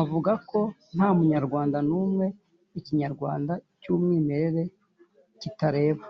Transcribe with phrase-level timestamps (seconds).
[0.00, 0.60] avuga ko
[0.94, 2.26] nta munyarwanda n’umwe
[2.78, 4.62] ikinyarwanda cy’umwimerere
[5.40, 6.04] kitareba,